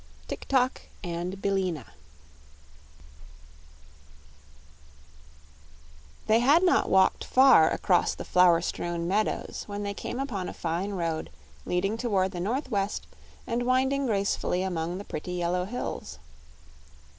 Tik 0.27 0.47
Tok 0.47 0.81
and 1.03 1.39
Billina 1.43 1.93
They 6.25 6.39
had 6.39 6.63
not 6.63 6.89
walked 6.89 7.23
far 7.23 7.69
across 7.69 8.15
the 8.15 8.25
flower 8.25 8.61
strewn 8.61 9.07
meadows 9.07 9.63
when 9.67 9.83
they 9.83 9.93
came 9.93 10.19
upon 10.19 10.49
a 10.49 10.55
fine 10.55 10.93
road 10.93 11.29
leading 11.67 11.97
toward 11.97 12.31
the 12.31 12.39
northwest 12.39 13.05
and 13.45 13.61
winding 13.61 14.07
gracefully 14.07 14.63
among 14.63 14.97
the 14.97 15.05
pretty 15.05 15.33
yellow 15.33 15.65
hills. 15.65 16.17